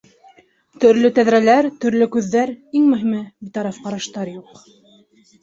Төрлө 0.85 1.11
тәҙрәләр, 1.19 1.69
төрлө 1.85 2.07
күҙҙәр, 2.15 2.55
иң 2.81 2.89
мөһиме- 2.95 3.21
би 3.49 3.53
гараф 3.59 3.79
ҡараштар 3.85 4.35
юҡ 4.35 4.67